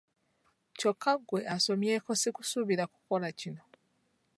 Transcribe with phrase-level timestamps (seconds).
[0.77, 3.63] Kyokka ggwe asomyeko ate si kusuubira kukola kino.